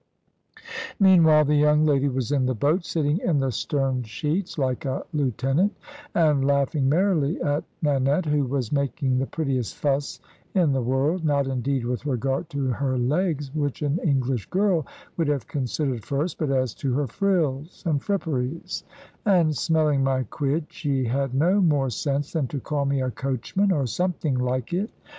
[0.99, 5.05] Meanwhile the young lady was in the boat, sitting in the stern sheets like a
[5.13, 5.77] lieutenant,
[6.15, 10.19] and laughing merrily at Nanette, who was making the prettiest fuss
[10.55, 14.87] in the world, not indeed with regard to her legs, which an English girl
[15.17, 18.83] would have considered first, but as to her frills and fripperies;
[19.23, 23.71] and smelling my quid, she had no more sense than to call me a coachman,
[23.71, 24.89] or something like it.